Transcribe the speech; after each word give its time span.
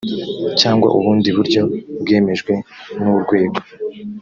cyangwa 0.59 0.87
ubundi 0.97 1.29
buryo 1.37 1.61
bwemejwe 2.01 2.53
n 3.01 3.03
urwego 3.13 3.59